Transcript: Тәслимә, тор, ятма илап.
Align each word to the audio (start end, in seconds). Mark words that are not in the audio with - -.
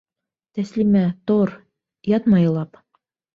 Тәслимә, 0.59 1.03
тор, 1.31 1.53
ятма 2.15 2.41
илап. 2.47 2.83